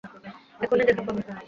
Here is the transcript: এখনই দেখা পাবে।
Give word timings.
এখনই 0.59 0.85
দেখা 0.89 1.03
পাবে। 1.07 1.21